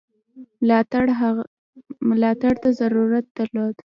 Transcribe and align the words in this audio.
ملاتړ 2.07 2.53
ته 2.63 2.69
ضرورت 2.79 3.25
درلود. 3.37 3.75